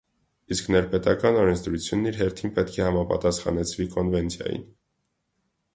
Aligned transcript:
Իսկ 0.53 0.69
ներպետական 0.75 1.37
օրենսդրությունն 1.41 2.09
իր 2.13 2.17
հերթին 2.23 2.55
պետք 2.57 2.81
է 2.81 2.85
համապատասխանեցվի 2.89 3.89
կոնվենցիային։ 3.95 4.67